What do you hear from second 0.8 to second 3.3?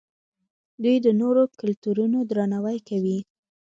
دوی د نورو کلتورونو درناوی کوي.